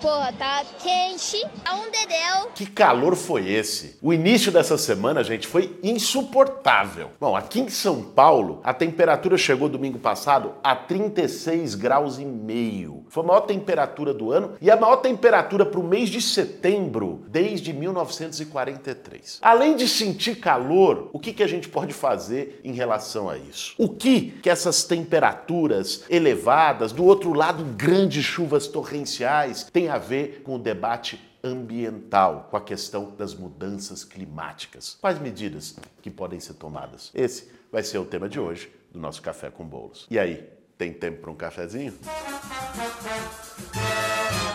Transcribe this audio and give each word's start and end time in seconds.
Porra, 0.00 0.32
tá 0.32 0.64
quente. 0.80 1.44
Tá 1.64 1.74
um 1.74 1.90
dedéu. 1.90 2.50
Que 2.54 2.66
calor 2.66 3.16
foi 3.16 3.50
esse? 3.50 3.98
O 4.00 4.12
início 4.12 4.52
dessa 4.52 4.78
semana, 4.78 5.24
gente, 5.24 5.46
foi 5.46 5.76
insuportável. 5.82 7.10
Bom, 7.18 7.34
aqui 7.34 7.60
em 7.60 7.68
São 7.68 8.02
Paulo, 8.02 8.60
a 8.62 8.72
temperatura 8.72 9.36
chegou 9.36 9.68
domingo 9.68 9.98
passado 9.98 10.54
a 10.62 10.76
36 10.76 11.74
graus 11.74 12.18
e 12.18 12.24
meio. 12.24 13.06
Foi 13.08 13.24
a 13.24 13.26
maior 13.26 13.40
temperatura 13.40 14.14
do 14.14 14.30
ano 14.30 14.54
e 14.60 14.70
a 14.70 14.76
maior 14.76 14.96
temperatura 14.96 15.66
para 15.66 15.80
o 15.80 15.84
mês 15.84 16.08
de 16.10 16.22
setembro 16.22 17.24
desde 17.28 17.72
1943. 17.72 19.38
Além 19.42 19.74
de 19.74 19.88
sentir 19.88 20.36
calor, 20.36 21.10
o 21.12 21.18
que, 21.18 21.32
que 21.32 21.42
a 21.42 21.48
gente 21.48 21.68
pode 21.68 21.92
fazer 21.92 22.60
em 22.62 22.72
relação 22.72 23.28
a 23.28 23.36
isso? 23.36 23.74
O 23.76 23.88
que 23.88 24.30
que 24.42 24.50
essas 24.50 24.84
temperaturas 24.84 26.04
elevadas, 26.08 26.92
do 26.92 27.04
outro 27.04 27.32
lado, 27.32 27.64
grandes 27.76 28.24
chuvas 28.24 28.68
torrenciais, 28.68 29.66
tem 29.72 29.87
a 29.88 29.98
ver 29.98 30.42
com 30.42 30.56
o 30.56 30.58
debate 30.58 31.20
ambiental, 31.42 32.48
com 32.50 32.56
a 32.56 32.60
questão 32.60 33.14
das 33.16 33.34
mudanças 33.34 34.04
climáticas. 34.04 34.96
Quais 35.00 35.18
medidas 35.18 35.76
que 36.02 36.10
podem 36.10 36.40
ser 36.40 36.54
tomadas? 36.54 37.10
Esse 37.14 37.50
vai 37.70 37.82
ser 37.82 37.98
o 37.98 38.04
tema 38.04 38.28
de 38.28 38.40
hoje 38.40 38.72
do 38.90 38.98
nosso 38.98 39.22
Café 39.22 39.50
com 39.50 39.64
Bolos. 39.64 40.06
E 40.10 40.18
aí, 40.18 40.48
tem 40.76 40.92
tempo 40.92 41.22
para 41.22 41.30
um 41.30 41.34
cafezinho? 41.34 41.94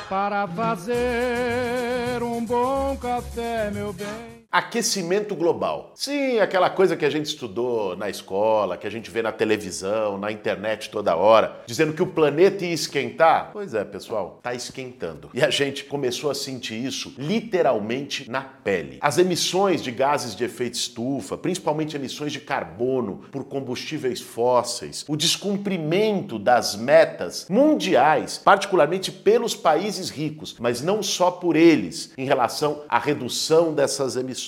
Para 0.09 0.47
fazer 0.47 2.21
um 2.21 2.45
bom 2.45 2.97
café, 2.97 3.71
meu 3.71 3.91
bem. 3.91 4.32
Aquecimento 4.53 5.33
global. 5.33 5.93
Sim, 5.95 6.37
aquela 6.37 6.69
coisa 6.69 6.95
que 6.95 7.03
a 7.03 7.09
gente 7.09 7.25
estudou 7.25 7.97
na 7.97 8.07
escola, 8.07 8.77
que 8.77 8.85
a 8.85 8.89
gente 8.91 9.09
vê 9.09 9.19
na 9.23 9.31
televisão, 9.31 10.15
na 10.15 10.31
internet 10.31 10.91
toda 10.91 11.15
hora, 11.15 11.63
dizendo 11.65 11.91
que 11.91 12.03
o 12.03 12.05
planeta 12.05 12.63
ia 12.63 12.71
esquentar. 12.71 13.49
Pois 13.51 13.73
é, 13.73 13.83
pessoal, 13.83 14.39
tá 14.43 14.53
esquentando. 14.53 15.31
E 15.33 15.43
a 15.43 15.49
gente 15.49 15.85
começou 15.85 16.29
a 16.29 16.35
sentir 16.35 16.75
isso 16.75 17.15
literalmente 17.17 18.29
na 18.29 18.41
pele. 18.41 18.99
As 19.01 19.17
emissões 19.17 19.81
de 19.81 19.89
gases 19.89 20.35
de 20.35 20.43
efeito 20.43 20.75
estufa, 20.75 21.35
principalmente 21.35 21.95
emissões 21.95 22.31
de 22.31 22.39
carbono 22.39 23.21
por 23.31 23.45
combustíveis 23.45 24.21
fósseis, 24.21 25.03
o 25.07 25.17
descumprimento 25.17 26.37
das 26.37 26.75
metas 26.75 27.47
mundiais, 27.49 28.37
particularmente 28.37 29.11
pelos 29.11 29.55
países 29.55 30.11
ricos, 30.11 30.55
mas 30.59 30.79
não 30.79 31.01
só 31.01 31.31
por 31.31 31.55
eles, 31.55 32.13
em 32.15 32.25
relação 32.25 32.83
à 32.87 32.99
redução 32.99 33.73
dessas 33.73 34.15
emissões 34.15 34.42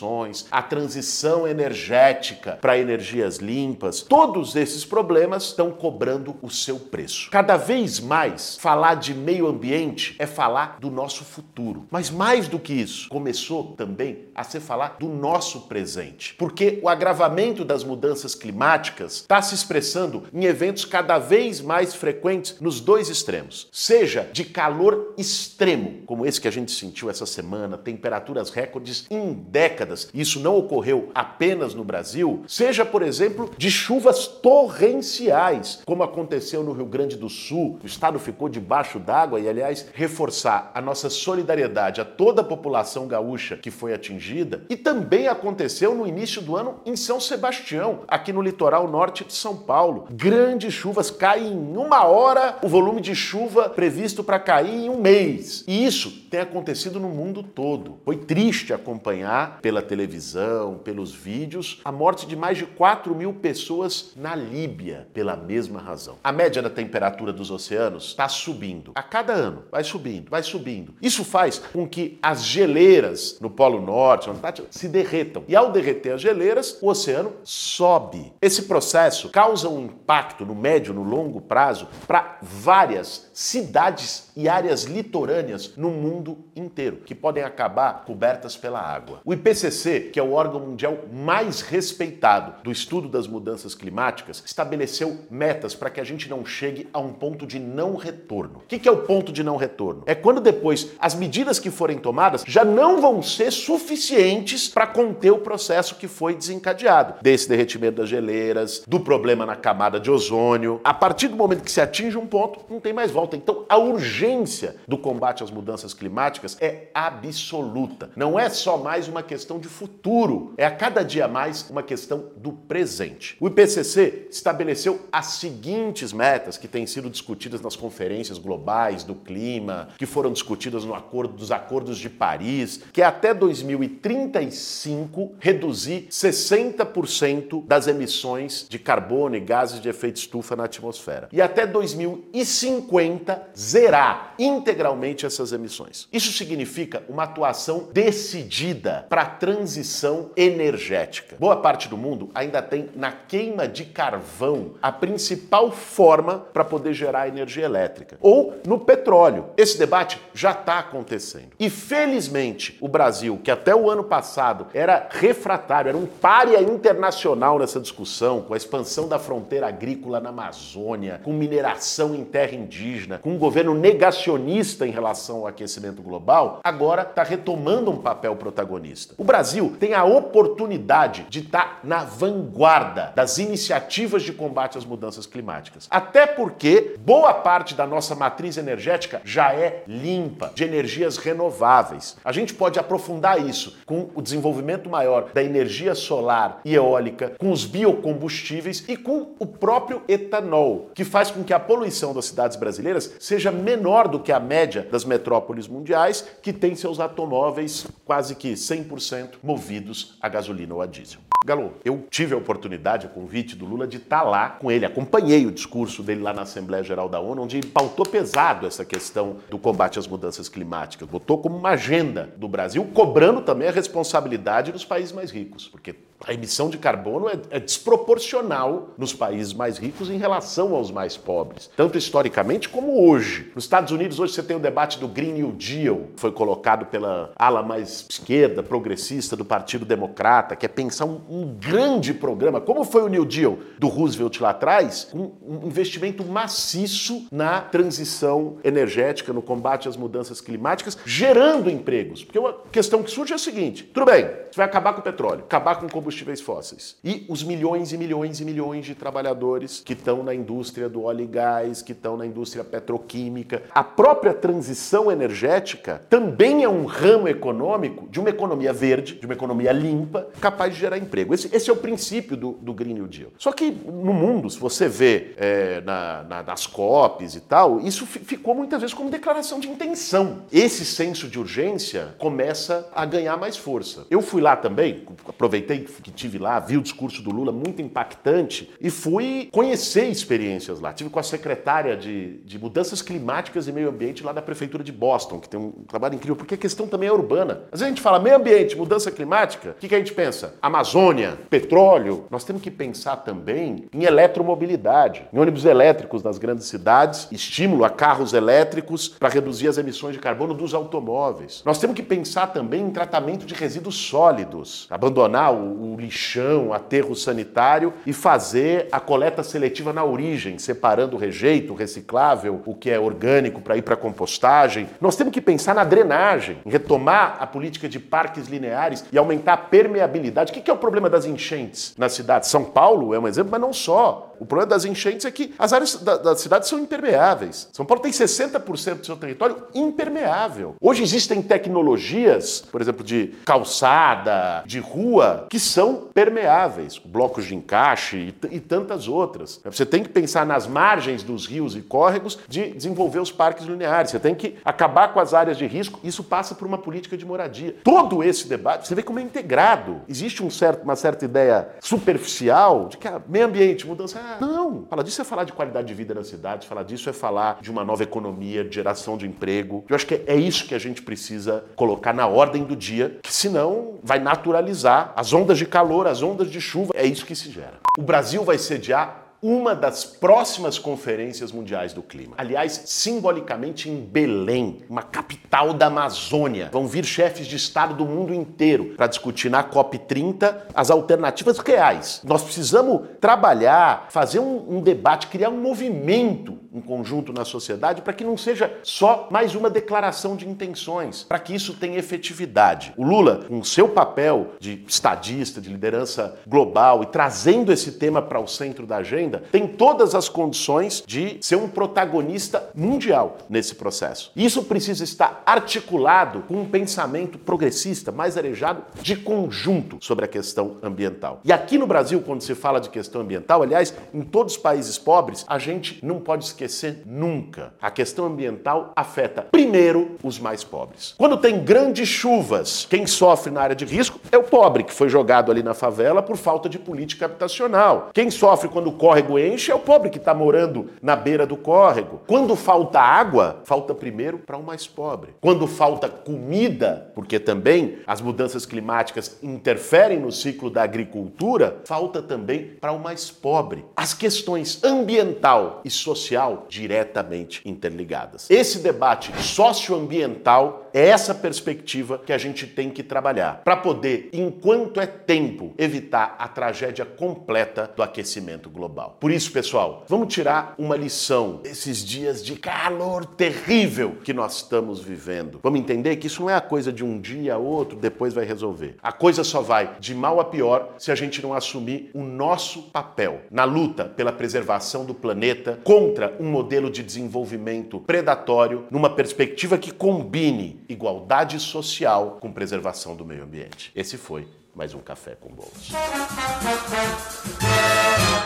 a 0.52 0.62
transição 0.62 1.48
energética 1.48 2.58
para 2.62 2.78
energias 2.78 3.38
limpas, 3.38 4.02
todos 4.02 4.56
esses 4.56 4.84
problemas 4.84 5.44
estão 5.46 5.72
cobrando 5.72 6.36
o 6.42 6.50
seu 6.50 6.80
preço. 6.80 7.30
Cada 7.32 7.58
vez 7.58 8.00
mais, 8.00 8.58
falar 8.58 8.96
de 8.96 9.14
meio 9.14 9.48
ambiente 9.48 10.16
é 10.20 10.26
falar 10.26 10.78
do 10.80 10.92
nosso 10.92 11.24
futuro. 11.24 11.88
Mas 11.90 12.10
mais 12.10 12.48
do 12.48 12.60
que 12.60 12.74
isso, 12.74 13.10
começou 13.10 13.74
também 13.76 14.26
a 14.34 14.44
ser 14.44 14.60
falar 14.60 14.98
do 15.00 15.08
nosso 15.08 15.62
presente. 15.62 16.34
Porque 16.36 16.80
o 16.82 16.90
agravamento 16.90 17.64
das 17.64 17.84
mudanças 17.84 18.36
climáticas 18.36 19.22
está 19.22 19.42
se 19.42 19.56
expressando 19.56 20.24
em 20.34 20.46
eventos 20.46 20.86
cada 20.86 21.18
vez 21.18 21.62
mais 21.62 21.94
frequentes 21.94 22.60
nos 22.60 22.80
dois 22.80 23.10
extremos. 23.10 23.68
Seja 23.72 24.30
de 24.32 24.44
calor 24.46 25.14
extremo, 25.18 26.04
como 26.06 26.26
esse 26.26 26.42
que 26.42 26.48
a 26.48 26.52
gente 26.52 26.72
sentiu 26.72 27.10
essa 27.10 27.26
semana, 27.26 27.78
temperaturas 27.78 28.50
recordes 28.50 29.06
em 29.10 29.34
décadas 29.34 29.85
décadas, 29.86 30.10
isso 30.14 30.40
não 30.40 30.58
ocorreu 30.58 31.10
apenas 31.14 31.74
no 31.74 31.84
Brasil, 31.84 32.44
seja, 32.48 32.84
por 32.84 33.02
exemplo, 33.02 33.52
de 33.58 33.70
chuvas 33.70 34.28
torrenciais, 34.28 35.82
como 35.86 36.04
aconteceu 36.04 36.64
no 36.64 36.74
Rio 36.74 36.86
Grande 36.86 37.16
do 37.16 37.30
Sul. 37.30 37.80
O 37.84 37.86
estado 37.86 38.20
ficou 38.20 38.50
debaixo 38.50 39.00
d'água 39.00 39.40
e, 39.40 39.48
aliás, 39.48 39.88
reforçar 39.94 40.72
a 40.74 40.82
nossa 40.82 41.10
solidariedade 41.10 42.02
a 42.02 42.06
toda 42.06 42.42
a 42.42 42.44
população 42.44 43.08
gaúcha 43.08 43.56
que 43.56 43.72
foi 43.72 43.94
atingida. 43.94 44.64
E 44.70 44.76
também 44.76 45.28
aconteceu 45.28 45.94
no 45.94 46.08
início 46.08 46.42
do 46.42 46.56
ano 46.56 46.76
em 46.86 46.96
São 46.96 47.20
Sebastião, 47.20 48.02
aqui 48.08 48.34
no 48.34 48.42
litoral 48.42 48.88
norte 48.88 49.24
de 49.24 49.34
São 49.34 49.56
Paulo. 49.56 50.08
Grandes 50.12 50.74
chuvas 50.74 51.12
caem 51.12 51.54
em 51.54 51.78
uma 51.78 52.06
hora 52.06 52.58
o 52.62 52.68
volume 52.68 53.02
de 53.02 53.16
chuva 53.16 53.70
previsto 53.70 54.24
para 54.24 54.40
cair 54.40 54.86
em 54.86 54.90
um 54.90 55.00
mês. 55.00 55.64
E 55.68 55.86
isso 55.86 56.10
tem 56.30 56.40
acontecido 56.40 57.00
no 57.00 57.10
mundo 57.10 57.44
todo. 57.44 57.98
Foi 58.04 58.18
triste 58.18 58.74
acompanhar 58.74 59.60
pela 59.62 59.75
televisão, 59.82 60.80
pelos 60.84 61.14
vídeos, 61.14 61.82
a 61.84 61.92
morte 61.92 62.26
de 62.26 62.36
mais 62.36 62.58
de 62.58 62.66
4 62.66 63.14
mil 63.16 63.34
pessoas 63.34 64.12
na 64.16 64.36
Líbia 64.36 65.08
pela 65.14 65.36
mesma 65.36 65.80
razão. 65.80 66.18
A 66.24 66.32
média 66.32 66.62
da 66.62 66.70
temperatura 66.70 67.32
dos 67.32 67.52
oceanos 67.52 68.08
está 68.08 68.28
subindo. 68.28 68.92
A 68.96 69.04
cada 69.04 69.34
ano, 69.34 69.64
vai 69.72 69.84
subindo, 69.84 70.30
vai 70.30 70.44
subindo. 70.44 70.94
Isso 71.02 71.24
faz 71.24 71.60
com 71.60 71.88
que 71.88 72.18
as 72.22 72.44
geleiras 72.44 73.38
no 73.40 73.50
Polo 73.50 73.82
Norte, 73.82 74.30
Antártida, 74.30 74.68
se 74.72 74.88
derretam. 74.88 75.44
E 75.48 75.56
ao 75.56 75.72
derreter 75.72 76.14
as 76.14 76.22
geleiras, 76.22 76.78
o 76.82 76.90
oceano 76.90 77.34
sobe. 77.44 78.34
Esse 78.42 78.64
processo 78.64 79.30
causa 79.30 79.70
um 79.70 79.86
impacto 79.86 80.46
no 80.46 80.56
médio, 80.56 80.94
no 80.94 81.04
longo 81.04 81.42
prazo 81.42 81.88
para 82.08 82.40
várias 82.42 83.30
cidades 83.34 84.32
e 84.36 84.48
áreas 84.50 84.84
litorâneas 84.84 85.76
no 85.76 85.90
mundo 85.90 86.38
inteiro, 86.56 86.98
que 86.98 87.16
podem 87.16 87.44
acabar 87.44 88.04
cobertas 88.06 88.56
pela 88.56 88.80
água. 88.80 89.22
O 89.26 89.34
IPCC 89.34 89.65
IPCC, 89.66 90.10
que 90.12 90.20
é 90.20 90.24
o 90.24 90.34
órgão 90.34 90.60
mundial 90.60 91.00
mais 91.12 91.62
respeitado 91.62 92.64
do 92.64 92.72
estudo 92.72 93.08
das 93.08 93.28
mudanças 93.28 93.74
climáticas, 93.74 94.44
estabeleceu 94.46 95.20
metas 95.30 95.74
para 95.74 95.90
que 95.90 96.00
a 96.00 96.04
gente 96.04 96.30
não 96.30 96.46
chegue 96.46 96.88
a 96.94 97.00
um 97.00 97.14
ponto 97.14 97.46
de 97.46 97.60
não 97.60 97.96
retorno. 97.96 98.60
O 98.60 98.68
que 98.68 98.88
é 98.88 98.92
o 98.92 99.04
ponto 99.04 99.32
de 99.32 99.44
não 99.44 99.58
retorno? 99.58 100.04
É 100.06 100.14
quando 100.14 100.42
depois 100.42 100.92
as 101.00 101.16
medidas 101.16 101.60
que 101.60 101.72
forem 101.72 101.98
tomadas 101.98 102.44
já 102.48 102.64
não 102.64 103.02
vão 103.02 103.22
ser 103.22 103.52
suficientes 103.52 104.70
para 104.70 104.88
conter 104.88 105.32
o 105.32 105.40
processo 105.40 105.96
que 105.96 106.08
foi 106.08 106.36
desencadeado, 106.36 107.16
desse 107.22 107.50
derretimento 107.50 107.98
das 107.98 108.10
geleiras, 108.10 108.84
do 108.88 109.00
problema 109.00 109.46
na 109.46 109.56
camada 109.56 110.00
de 110.00 110.12
ozônio. 110.12 110.80
A 110.84 110.94
partir 110.94 111.28
do 111.28 111.36
momento 111.36 111.64
que 111.64 111.72
se 111.72 111.82
atinge 111.82 112.18
um 112.18 112.28
ponto, 112.28 112.60
não 112.70 112.80
tem 112.80 112.94
mais 112.94 113.12
volta. 113.12 113.36
Então, 113.36 113.66
a 113.68 113.78
urgência 113.78 114.76
do 114.88 114.98
combate 114.98 115.44
às 115.44 115.52
mudanças 115.52 115.94
climáticas 115.94 116.58
é 116.60 116.88
absoluta. 116.94 118.12
Não 118.16 118.40
é 118.40 118.50
só 118.50 118.78
mais 118.78 119.08
uma 119.08 119.24
questão 119.24 119.45
questão 119.46 119.60
de 119.60 119.68
futuro, 119.68 120.56
é 120.58 120.66
a 120.66 120.72
cada 120.72 121.04
dia 121.04 121.28
mais 121.28 121.70
uma 121.70 121.84
questão 121.84 122.32
do 122.36 122.52
presente. 122.52 123.38
O 123.40 123.48
IPCC 123.48 124.30
estabeleceu 124.32 125.06
as 125.12 125.34
seguintes 125.34 126.12
metas 126.12 126.58
que 126.58 126.68
têm 126.68 126.88
sido 126.88 127.12
discutidas 127.12 127.62
nas 127.62 127.76
conferências 127.76 128.40
globais 128.40 129.04
do 129.04 129.14
clima, 129.14 129.90
que 130.00 130.08
foram 130.08 130.34
discutidas 130.34 130.84
no 130.84 130.96
acordo 130.96 131.36
dos 131.36 131.52
acordos 131.52 132.00
de 132.00 132.10
Paris, 132.10 132.82
que 132.92 133.04
é 133.04 133.06
até 133.06 133.36
2035 133.36 135.36
reduzir 135.40 136.08
60% 136.10 137.68
das 137.68 137.86
emissões 137.86 138.66
de 138.68 138.80
carbono 138.80 139.36
e 139.36 139.40
gases 139.40 139.80
de 139.80 139.90
efeito 139.90 140.16
estufa 140.16 140.56
na 140.56 140.64
atmosfera. 140.64 141.30
E 141.32 141.40
até 141.40 141.68
2050 141.68 143.50
zerar 143.56 144.34
integralmente 144.40 145.24
essas 145.24 145.52
emissões. 145.52 146.08
Isso 146.12 146.34
significa 146.34 147.04
uma 147.08 147.26
atuação 147.26 147.90
decidida 147.94 149.06
para 149.08 149.35
transição 149.40 150.32
energética. 150.36 151.36
Boa 151.40 151.58
parte 151.58 151.88
do 151.88 151.98
mundo 151.98 152.30
ainda 152.34 152.62
tem 152.62 152.90
na 152.96 153.12
queima 153.12 153.68
de 153.68 153.86
carvão 153.86 154.74
a 154.82 154.92
principal 154.92 155.72
forma 155.72 156.40
para 156.54 156.64
poder 156.64 156.94
gerar 156.94 157.28
energia 157.28 157.66
elétrica, 157.66 158.18
ou 158.22 158.56
no 158.66 158.80
petróleo. 158.80 159.46
Esse 159.58 159.78
debate 159.78 160.22
já 160.34 160.52
está 160.52 160.80
acontecendo. 160.80 161.50
E 161.60 161.70
felizmente, 161.70 162.78
o 162.80 162.88
Brasil, 162.88 163.40
que 163.44 163.52
até 163.52 163.76
o 163.76 163.90
ano 163.90 164.04
passado 164.04 164.68
era 164.74 165.08
refratário, 165.10 165.90
era 165.90 165.98
um 165.98 166.06
párea 166.06 166.62
internacional 166.62 167.60
nessa 167.60 167.80
discussão, 167.80 168.42
com 168.42 168.54
a 168.54 168.58
expansão 168.58 169.08
da 169.08 169.20
fronteira 169.20 169.68
agrícola 169.68 170.20
na 170.20 170.30
Amazônia, 170.30 171.22
com 171.24 171.34
mineração 171.34 172.16
em 172.16 172.24
terra 172.24 172.56
indígena, 172.56 173.20
com 173.20 173.32
um 173.32 173.38
governo 173.38 173.74
negacionista 173.74 174.86
em 174.86 174.92
relação 174.92 175.38
ao 175.38 175.48
aquecimento 175.48 176.02
global, 176.02 176.60
agora 176.64 177.02
está 177.02 177.24
retomando 177.24 177.92
um 177.92 177.98
papel 177.98 178.36
protagonista. 178.36 179.16
O 179.18 179.24
Brasil 179.26 179.76
tem 179.80 179.94
a 179.94 180.04
oportunidade 180.04 181.26
de 181.30 181.40
estar 181.40 181.66
tá 181.66 181.80
na 181.84 182.04
vanguarda 182.04 183.12
das 183.16 183.38
iniciativas 183.38 184.24
de 184.24 184.32
combate 184.32 184.78
às 184.78 184.86
mudanças 184.86 185.26
climáticas. 185.26 185.88
Até 185.90 186.26
porque 186.26 186.96
boa 187.00 187.34
parte 187.34 187.76
da 187.76 187.86
nossa 187.86 188.16
matriz 188.16 188.58
energética 188.58 189.22
já 189.26 189.54
é 189.54 189.84
limpa, 189.88 190.52
de 190.54 190.64
energias 190.64 191.18
renováveis. 191.18 192.18
A 192.24 192.32
gente 192.32 192.54
pode 192.54 192.80
aprofundar 192.80 193.44
isso 193.44 193.78
com 193.86 194.10
o 194.14 194.22
desenvolvimento 194.22 194.90
maior 194.90 195.30
da 195.34 195.44
energia 195.44 195.96
solar 195.96 196.62
e 196.64 196.76
eólica, 196.76 197.34
com 197.40 197.52
os 197.52 197.66
biocombustíveis 197.66 198.84
e 198.88 198.96
com 198.96 199.36
o 199.40 199.46
próprio 199.46 200.04
etanol, 200.08 200.92
que 200.94 201.04
faz 201.04 201.32
com 201.32 201.44
que 201.44 201.54
a 201.54 201.60
poluição 201.60 202.14
das 202.14 202.26
cidades 202.26 202.58
brasileiras 202.58 203.16
seja 203.20 203.52
menor 203.52 204.08
do 204.08 204.20
que 204.20 204.32
a 204.32 204.40
média 204.40 204.88
das 204.92 205.04
metrópoles 205.04 205.68
mundiais, 205.68 206.26
que 206.42 206.54
têm 206.54 206.76
seus 206.76 207.00
automóveis 207.00 207.88
quase 208.06 208.36
que 208.36 208.54
100% 208.54 209.15
100% 209.16 209.36
movidos 209.44 210.18
a 210.22 210.30
gasolina 210.30 210.74
ou 210.74 210.82
a 210.82 210.86
diesel. 210.86 211.22
Galo, 211.46 211.74
eu 211.86 212.08
tive 212.10 212.34
a 212.34 212.38
oportunidade, 212.38 213.06
a 213.06 213.10
convite 213.10 213.56
do 213.56 213.66
Lula, 213.66 213.86
de 213.86 213.98
estar 213.98 214.24
lá 214.24 214.50
com 214.50 214.72
ele. 214.72 214.84
Acompanhei 214.84 215.46
o 215.46 215.52
discurso 215.52 216.02
dele 216.02 216.22
lá 216.22 216.34
na 216.34 216.42
Assembleia 216.42 216.84
Geral 216.84 217.08
da 217.08 217.20
ONU, 217.20 217.44
onde 217.44 217.62
pautou 217.62 218.04
pesado 218.04 218.66
essa 218.66 218.84
questão 218.84 219.38
do 219.48 219.60
combate 219.60 220.00
às 220.00 220.08
mudanças 220.08 220.50
climáticas. 220.50 221.08
Botou 221.08 221.38
como 221.38 221.56
uma 221.56 221.70
agenda 221.70 222.34
do 222.36 222.48
Brasil, 222.48 222.84
cobrando 222.96 223.42
também 223.42 223.68
a 223.68 223.72
responsabilidade 223.72 224.72
dos 224.72 224.84
países 224.84 225.12
mais 225.12 225.30
ricos, 225.30 225.68
porque 225.68 225.94
a 226.24 226.34
emissão 226.34 226.70
de 226.70 226.78
carbono 226.78 227.28
é, 227.28 227.40
é, 227.50 227.60
desproporcional 227.60 228.90
nos 228.98 229.14
países 229.14 229.54
mais 229.54 229.78
ricos 229.78 230.10
em 230.10 230.18
relação 230.18 230.74
aos 230.74 230.92
mais 230.92 231.18
pobres, 231.18 231.70
tanto 231.76 231.98
historicamente 231.98 232.70
como 232.70 233.08
hoje. 233.08 233.52
Nos 233.54 233.66
Estados 233.66 233.92
Unidos, 233.92 234.20
hoje 234.20 234.34
você 234.34 234.44
tem 234.44 234.56
o 234.56 234.60
debate 234.60 235.00
do 235.00 235.08
Green 235.08 235.34
New 235.34 235.52
Deal, 235.52 236.08
foi 236.16 236.32
colocado 236.32 236.86
pela 236.86 237.32
ala 237.36 237.62
mais 237.62 238.06
esquerda, 238.10 238.64
progressista 238.64 239.36
do 239.36 239.46
Partido 239.46 239.86
Democrata, 239.86 240.56
que 240.56 240.66
é 240.66 240.70
pensar 240.70 241.06
um, 241.06 241.22
um 241.30 241.56
grande 241.56 242.14
programa, 242.14 242.62
como 242.62 242.84
foi 242.84 243.04
o 243.04 243.08
New 243.08 243.26
Deal 243.26 243.58
do 243.78 243.88
Roosevelt 243.88 244.40
lá 244.40 244.52
atrás, 244.52 245.10
um, 245.14 245.32
um 245.46 245.68
investimento 245.68 246.24
maciço 246.24 247.28
na 247.32 247.62
transição 247.62 248.58
energética, 248.64 249.34
no 249.34 249.42
combate 249.42 249.88
às 249.88 249.98
mudanças 249.98 250.42
climáticas, 250.42 250.98
gerando 251.06 251.70
empregos. 251.70 252.24
Porque 252.24 252.40
uma 252.40 252.54
questão 252.72 253.04
que 253.04 253.12
surge 253.12 253.34
é 253.34 253.36
a 253.36 253.40
seguinte: 253.40 253.84
tudo 253.84 254.06
bem, 254.06 254.26
você 254.26 254.58
vai 254.58 254.66
acabar 254.66 254.94
com 254.94 255.02
o 255.02 255.04
petróleo, 255.04 255.44
acabar 255.44 255.76
com 255.76 255.86
o 255.86 255.90
combustíveis 256.06 256.40
fósseis. 256.40 256.96
E 257.04 257.26
os 257.28 257.44
milhões 257.44 257.92
e 257.92 257.98
milhões 257.98 258.40
e 258.40 258.46
milhões 258.46 258.86
de 258.86 258.94
trabalhadores 258.94 259.82
que 259.84 259.94
estão 259.94 260.24
na 260.24 260.36
indústria 260.36 260.88
do 260.88 261.04
óleo 261.04 261.24
e 261.24 261.28
gás, 261.28 261.82
que 261.82 261.94
estão 261.94 262.16
na 262.16 262.26
indústria 262.26 262.64
petroquímica. 262.64 263.64
A 263.74 263.84
própria 263.84 264.34
transição 264.34 265.12
energética 265.12 266.04
também 266.10 266.64
é 266.64 266.70
um 266.70 266.86
ramo 266.86 267.28
econômico 267.28 268.08
de 268.08 268.20
uma 268.20 268.30
economia 268.30 268.72
verde, 268.72 269.16
de 269.16 269.26
uma 269.26 269.34
economia 269.34 269.72
limpa, 269.72 270.28
capaz 270.40 270.74
de 270.76 270.80
gerar 270.80 270.98
emprego. 270.98 271.34
Esse, 271.34 271.50
esse 271.56 271.70
é 271.70 271.74
o 271.74 271.78
princípio 271.78 272.38
do, 272.38 272.52
do, 272.52 272.74
Green 272.74 272.94
New 272.94 273.08
Deal. 273.08 273.32
Só 273.40 273.52
que 273.52 273.72
no 273.72 274.14
mundo, 274.14 274.50
se 274.50 274.60
você 274.60 274.88
vê 274.88 275.34
é, 275.38 275.82
na, 275.82 276.24
na, 276.24 276.44
nas 276.44 276.68
COPs 276.68 277.36
e 277.36 277.42
tal, 277.42 277.80
isso 277.80 278.06
ficou 278.06 278.54
muitas 278.54 278.80
vezes 278.80 278.94
como 278.94 279.10
declaração 279.10 279.60
de 279.60 279.68
intenção. 279.68 280.44
Esse 280.52 280.86
senso 280.86 281.28
de 281.28 281.40
urgência 281.40 282.16
começa 282.20 282.88
a 282.94 283.06
ganhar 283.06 283.38
mais 283.38 283.58
força. 283.58 284.06
Eu 284.10 284.22
fui 284.22 284.42
lá 284.42 284.56
também, 284.56 285.04
aproveitei 285.28 285.88
que 286.02 286.12
tive 286.12 286.38
lá, 286.38 286.60
vi 286.60 286.78
o 286.78 286.82
discurso 286.82 287.22
do 287.22 287.32
Lula 287.32 287.52
muito 287.52 287.82
impactante 287.82 288.70
e 288.80 288.90
fui 288.90 289.50
conhecer 289.52 290.06
experiências 290.06 290.80
lá. 290.80 290.94
Tive 290.94 291.10
com 291.10 291.20
a 291.20 291.24
secretária 291.24 291.96
de, 291.96 292.38
de 292.40 292.60
Mudanças 292.60 293.02
Climáticas 293.02 293.68
e 293.68 293.72
Meio 293.72 293.90
Ambiente 293.90 294.24
lá 294.24 294.32
da 294.32 294.42
Prefeitura 294.42 294.84
de 294.84 294.92
Boston, 294.92 295.40
que 295.40 295.50
tem 295.50 295.60
um 295.60 295.72
trabalho 295.88 296.16
incrível, 296.16 296.36
porque 296.36 296.56
a 296.56 296.58
questão 296.58 296.88
também 296.88 297.10
é 297.10 297.12
urbana. 297.12 297.64
Às 297.72 297.80
vezes 297.80 297.84
a 297.84 297.90
gente 297.90 298.02
fala 298.02 298.20
meio 298.20 298.36
ambiente, 298.36 298.78
mudança 298.78 299.12
climática, 299.12 299.72
o 299.72 299.74
que, 299.76 299.88
que 299.88 299.96
a 299.96 299.98
gente 299.98 300.14
pensa? 300.14 300.56
Amazônia, 300.62 301.38
petróleo. 301.50 302.26
Nós 302.30 302.44
temos 302.44 302.62
que 302.62 302.72
pensar 302.72 303.18
também 303.18 303.86
em 303.94 304.04
eletromobilidade, 304.04 305.28
em 305.32 305.40
ônibus 305.40 305.66
elétricos 305.66 306.24
nas 306.24 306.38
grandes 306.38 306.66
cidades, 306.66 307.28
estímulo 307.32 307.84
a 307.84 307.90
carros 307.90 308.34
elétricos 308.34 309.08
para 309.08 309.30
reduzir 309.30 309.68
as 309.68 309.78
emissões 309.78 310.14
de 310.14 310.20
carbono 310.20 310.54
dos 310.54 310.74
automóveis. 310.74 311.62
Nós 311.66 311.80
temos 311.80 311.96
que 311.96 312.04
pensar 312.04 312.48
também 312.48 312.82
em 312.82 312.92
tratamento 312.92 313.46
de 313.46 313.54
resíduos 313.54 313.96
sólidos, 313.96 314.88
abandonar 314.90 315.54
o 315.54 315.85
o 315.94 315.98
lixão, 316.00 316.74
aterro 316.74 317.16
sanitário 317.16 317.94
e 318.06 318.14
fazer 318.14 318.88
a 318.92 319.00
coleta 319.00 319.44
seletiva 319.44 319.94
na 319.94 320.04
origem, 320.04 320.58
separando 320.58 321.16
o 321.16 321.20
rejeito, 321.20 321.74
o 321.74 321.76
reciclável, 321.76 322.62
o 322.66 322.74
que 322.74 322.90
é 322.90 323.00
orgânico 323.00 323.62
para 323.62 323.78
ir 323.78 323.82
para 323.82 323.96
compostagem. 323.96 324.90
Nós 325.00 325.16
temos 325.16 325.34
que 325.34 325.42
pensar 325.42 325.76
na 325.76 325.84
drenagem, 325.84 326.58
em 326.66 326.70
retomar 326.70 327.38
a 327.40 327.48
política 327.48 327.88
de 327.88 328.00
parques 328.00 328.48
lineares 328.48 329.06
e 329.12 329.18
aumentar 329.18 329.54
a 329.54 329.58
permeabilidade. 329.58 330.52
O 330.52 330.56
que 330.56 330.70
é 330.70 330.74
o 330.74 330.78
problema 330.78 331.10
das 331.10 331.26
enchentes 331.26 331.94
na 331.98 332.10
cidade? 332.10 332.48
São 332.48 332.64
Paulo 332.64 333.14
é 333.14 333.20
um 333.20 333.28
exemplo, 333.28 333.52
mas 333.52 333.62
não 333.62 333.74
só. 333.74 334.35
O 334.40 334.46
problema 334.46 334.70
das 334.70 334.86
enchentes 334.86 335.26
é 335.26 335.32
que 335.32 335.54
as 335.58 335.74
áreas 335.74 335.96
da, 335.96 336.18
da 336.18 336.36
cidade 336.36 336.68
são 336.68 336.80
impermeáveis. 336.80 337.70
São 337.72 337.86
Paulo 337.86 338.02
tem 338.02 338.12
60% 338.12 338.96
do 338.96 339.06
seu 339.06 339.18
território 339.18 339.58
impermeável. 339.74 340.76
Hoje 340.82 341.04
existem 341.04 341.42
tecnologias, 341.42 342.64
por 342.72 342.82
exemplo, 342.82 343.04
de 343.04 343.34
calçada, 343.46 344.64
de 344.66 344.80
rua, 344.80 345.48
que 345.50 345.60
são 345.60 346.08
permeáveis, 346.14 346.98
blocos 346.98 347.46
de 347.46 347.56
encaixe 347.56 348.34
e, 348.52 348.56
e 348.56 348.60
tantas 348.60 349.08
outras. 349.08 349.60
Você 349.64 349.86
tem 349.86 350.04
que 350.04 350.10
pensar 350.10 350.46
nas 350.46 350.68
margens 350.68 351.24
dos 351.24 351.46
rios 351.46 351.76
e 351.76 351.82
córregos 351.82 352.40
de 352.48 352.72
desenvolver 352.72 353.20
os 353.20 353.32
parques 353.32 353.66
lineares. 353.66 354.12
Você 354.12 354.20
tem 354.20 354.36
que 354.36 354.56
acabar 354.64 355.14
com 355.14 355.20
as 355.20 355.34
áreas 355.34 355.58
de 355.58 355.66
risco. 355.66 356.00
Isso 356.04 356.24
passa 356.24 356.56
por 356.56 356.68
uma 356.68 356.78
política 356.78 357.18
de 357.18 357.26
moradia. 357.26 357.76
Todo 357.84 358.24
esse 358.24 358.48
debate, 358.48 358.88
você 358.88 358.96
vê 358.96 359.04
como 359.04 359.20
é 359.20 359.22
integrado. 359.22 360.02
Existe 360.08 360.44
um 360.44 360.50
certo, 360.50 360.84
uma 360.84 360.96
certa 360.96 361.26
ideia 361.26 361.68
superficial 361.80 362.88
de 362.88 362.98
que 362.98 363.08
ah, 363.08 363.22
meio 363.28 363.46
ambiente, 363.46 363.88
mudança 363.88 364.20
não. 364.40 364.86
Falar 364.90 365.04
disso 365.04 365.22
é 365.22 365.26
falar 365.26 365.44
de 365.44 365.54
qualidade 365.54 365.88
de 365.88 365.94
vida 365.94 366.14
na 366.14 366.24
cidade, 366.24 366.68
falar 366.68 366.84
disso 366.84 367.10
é 367.10 367.14
falar 367.14 367.60
de 367.62 367.72
uma 367.72 367.84
nova 367.84 368.04
economia, 368.04 368.64
de 368.64 368.76
geração 368.76 369.18
de 369.18 369.26
emprego. 369.26 369.86
Eu 369.88 369.96
acho 369.96 370.06
que 370.06 370.22
é 370.26 370.36
isso 370.36 370.68
que 370.68 370.76
a 370.76 370.80
gente 370.80 371.02
precisa 371.02 371.66
colocar 371.76 372.14
na 372.14 372.28
ordem 372.28 372.64
do 372.64 372.76
dia, 372.76 373.20
que 373.22 373.34
senão 373.34 374.00
vai 374.04 374.20
naturalizar 374.20 375.14
as 375.16 375.34
ondas 375.34 375.58
de 375.58 375.66
calor, 375.66 376.08
as 376.08 376.22
ondas 376.22 376.50
de 376.50 376.62
chuva. 376.62 376.94
É 376.96 377.06
isso 377.06 377.26
que 377.26 377.36
se 377.36 377.52
gera. 377.52 377.80
O 377.98 378.02
Brasil 378.02 378.44
vai 378.44 378.58
sediar 378.58 379.25
uma 379.48 379.76
das 379.76 380.04
próximas 380.04 380.80
conferências 380.80 381.52
mundiais 381.52 381.94
do 381.94 382.02
clima. 382.02 382.34
Aliás, 382.36 382.82
simbolicamente 382.86 383.88
em 383.88 384.02
Belém, 384.02 384.80
uma 384.90 385.04
capital 385.04 385.72
da 385.72 385.86
Amazônia. 385.86 386.72
Vão 386.74 386.88
vir 386.88 387.06
chefes 387.06 387.46
de 387.46 387.56
Estado 387.56 387.94
do 387.94 388.08
mundo 388.08 388.34
inteiro 388.34 388.96
para 388.98 389.06
discutir 389.06 389.52
na 389.52 389.64
COP30 389.64 390.56
as 390.74 390.90
alternativas 390.90 391.60
reais. 391.60 392.22
Nós 392.24 392.42
precisamos 392.42 393.02
trabalhar, 393.22 394.08
fazer 394.10 394.40
um, 394.40 394.78
um 394.78 394.82
debate, 394.82 395.28
criar 395.28 395.50
um 395.50 395.62
movimento 395.62 396.65
em 396.76 396.82
conjunto 396.82 397.32
na 397.32 397.46
sociedade 397.46 398.02
para 398.02 398.14
que 398.14 398.24
não 398.24 398.38
seja 398.38 398.72
só 398.84 399.30
mais 399.32 399.56
uma 399.56 399.70
declaração 399.70 400.36
de 400.36 400.48
intenções, 400.48 401.24
para 401.24 401.40
que 401.40 401.56
isso 401.56 401.74
tenha 401.76 401.98
efetividade. 401.98 402.94
O 402.98 403.04
Lula, 403.04 403.46
com 403.48 403.64
seu 403.64 403.88
papel 403.88 404.52
de 404.60 404.84
estadista, 404.88 405.62
de 405.62 405.70
liderança 405.70 406.38
global 406.46 407.02
e 407.02 407.06
trazendo 407.06 407.72
esse 407.72 407.94
tema 407.94 408.22
para 408.22 408.40
o 408.40 408.48
centro 408.48 408.86
da 408.86 408.98
agenda, 408.98 409.44
tem 409.52 409.68
todas 409.68 410.14
as 410.14 410.28
condições 410.28 411.02
de 411.08 411.38
ser 411.42 411.56
um 411.56 411.70
protagonista 411.70 412.70
mundial 412.76 413.38
nesse 413.50 413.76
processo. 413.76 414.32
Isso 414.36 414.64
precisa 414.64 415.04
estar 415.04 415.42
articulado 415.46 416.42
com 416.42 416.56
um 416.56 416.70
pensamento 416.70 417.38
progressista, 417.38 418.12
mais 418.12 418.38
arejado, 418.38 418.84
de 419.02 419.16
conjunto 419.16 419.98
sobre 420.02 420.26
a 420.26 420.28
questão 420.28 420.78
ambiental. 420.84 421.40
E 421.46 421.54
aqui 421.54 421.78
no 421.78 421.88
Brasil, 421.88 422.22
quando 422.22 422.42
se 422.42 422.54
fala 422.54 422.82
de 422.82 422.90
questão 422.90 423.22
ambiental, 423.22 423.64
aliás, 423.64 423.94
em 424.14 424.22
todos 424.22 424.56
os 424.56 424.60
países 424.60 424.98
pobres, 424.98 425.46
a 425.48 425.58
gente 425.58 426.04
não 426.04 426.20
pode 426.20 426.46
esquecer 426.46 426.65
nunca. 427.06 427.74
A 427.82 427.90
questão 427.90 428.26
ambiental 428.26 428.94
afeta 428.96 429.42
primeiro 429.42 430.16
os 430.24 430.40
mais 430.40 430.64
pobres. 430.64 431.16
Quando 431.18 431.38
tem 431.38 431.64
grandes 431.64 432.08
chuvas, 432.08 432.86
quem 432.90 433.08
sofre 433.08 433.52
na 433.52 433.62
área 433.62 433.76
de 433.76 433.86
risco 433.86 434.20
é 434.32 434.38
o 434.38 434.44
pobre 434.44 434.84
que 434.84 434.94
foi 434.94 435.10
jogado 435.10 435.52
ali 435.52 435.64
na 435.64 435.74
favela 435.74 436.22
por 436.22 436.38
falta 436.38 436.70
de 436.70 436.78
política 436.78 437.26
habitacional. 437.26 438.10
Quem 438.14 438.30
sofre 438.30 438.70
quando 438.70 438.92
corre 438.92 439.16
córrego 439.16 439.40
enche 439.40 439.72
é 439.72 439.76
o 439.76 439.80
pobre 439.80 440.10
que 440.10 440.18
está 440.18 440.34
morando 440.34 440.90
na 441.02 441.16
beira 441.16 441.46
do 441.46 441.56
córrego. 441.56 442.22
Quando 442.28 442.56
falta 442.56 443.00
água, 443.00 443.62
falta 443.64 443.94
primeiro 443.94 444.40
para 444.40 444.58
o 444.58 444.64
mais 444.64 444.86
pobre. 444.86 445.36
Quando 445.40 445.68
falta 445.68 446.10
comida, 446.10 447.12
porque 447.16 447.40
também 447.40 448.00
as 448.06 448.20
mudanças 448.20 448.66
climáticas 448.66 449.40
interferem 449.42 450.20
no 450.20 450.32
ciclo 450.32 450.70
da 450.70 450.84
agricultura, 450.84 451.82
falta 451.86 452.22
também 452.22 452.76
para 452.80 452.92
o 452.92 453.00
mais 453.00 453.32
pobre. 453.32 453.86
As 453.96 454.14
questões 454.14 454.84
ambiental 454.84 455.82
e 455.86 455.90
social 455.90 456.55
diretamente 456.70 457.62
interligadas. 457.66 458.50
Esse 458.50 458.80
debate 458.80 459.32
socioambiental 459.42 460.90
é 460.94 461.10
essa 461.10 461.36
perspectiva 461.36 462.18
que 462.26 462.32
a 462.32 462.38
gente 462.38 462.66
tem 462.66 462.90
que 462.90 463.04
trabalhar 463.04 463.62
para 463.64 463.76
poder, 463.76 464.30
enquanto 464.32 465.02
é 465.02 465.06
tempo, 465.06 465.74
evitar 465.78 466.36
a 466.40 466.48
tragédia 466.48 467.04
completa 467.04 467.92
do 467.96 468.02
aquecimento 468.02 468.70
global. 468.70 469.18
Por 469.20 469.30
isso, 469.30 469.52
pessoal, 469.52 470.06
vamos 470.08 470.34
tirar 470.34 470.74
uma 470.78 470.96
lição 470.96 471.58
desses 471.64 472.04
dias 472.04 472.44
de 472.44 472.56
calor 472.56 473.26
terrível 473.26 474.18
que 474.24 474.34
nós 474.34 474.56
estamos 474.58 475.02
vivendo. 475.02 475.60
Vamos 475.62 475.80
entender 475.80 476.16
que 476.16 476.28
isso 476.28 476.42
não 476.42 476.50
é 476.50 476.56
a 476.56 476.62
coisa 476.62 476.94
de 476.94 477.04
um 477.04 477.20
dia 477.20 477.56
a 477.56 477.58
outro, 477.58 477.98
depois 477.98 478.34
vai 478.34 478.46
resolver. 478.46 478.96
A 479.04 479.12
coisa 479.12 479.44
só 479.44 479.62
vai 479.62 479.98
de 480.00 480.16
mal 480.16 480.40
a 480.40 480.46
pior 480.46 480.94
se 480.98 481.12
a 481.12 481.16
gente 481.16 481.42
não 481.42 481.54
assumir 481.54 482.10
o 482.14 482.24
nosso 482.24 482.84
papel 482.84 483.42
na 483.52 483.64
luta 483.64 484.06
pela 484.06 484.32
preservação 484.32 485.06
do 485.06 485.14
planeta 485.14 485.80
contra 485.84 486.36
um 486.46 486.52
modelo 486.52 486.90
de 486.90 487.02
desenvolvimento 487.02 488.00
predatório 488.00 488.86
numa 488.92 489.10
perspectiva 489.10 489.78
que 489.78 489.92
combine 489.92 490.80
igualdade 490.88 491.60
social 491.60 492.38
com 492.40 492.52
preservação 492.52 493.16
do 493.16 493.26
meio 493.26 493.44
ambiente. 493.44 493.92
Esse 493.96 494.18
foi 494.18 494.48
mais 494.76 494.94
um 494.94 495.00
café 495.00 495.36
com 495.36 495.50
bolos. 495.50 495.92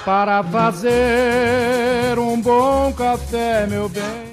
Para 0.06 0.44
fazer 0.44 2.18
um 2.18 2.40
bom 2.40 2.94
café, 2.94 3.68
meu 3.68 3.90
bem. 3.90 4.29